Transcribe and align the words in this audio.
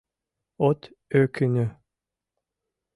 От 0.67 0.81
ӧкынӧ. 1.19 1.65